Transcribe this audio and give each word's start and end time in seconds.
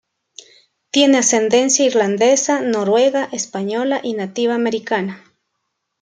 Tiene 0.89 1.19
ascendencia 1.19 1.85
irlandesa, 1.85 2.59
noruega, 2.61 3.25
española 3.31 3.99
y 4.01 4.13
nativa 4.15 4.55
americana. 4.55 5.23